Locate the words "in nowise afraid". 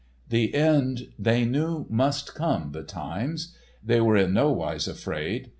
4.17-5.49